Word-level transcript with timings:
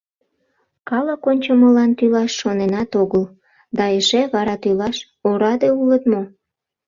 Калык 0.89 1.21
ончымылан 1.29 1.91
тӱлаш 1.97 2.31
шоненат 2.39 2.91
огыл, 3.01 3.23
да 3.77 3.83
эше 3.97 4.21
вара 4.33 4.55
тӱлаш— 4.63 4.97
ораде 5.29 5.69
улыт 5.81 6.03
мо? 6.11 6.21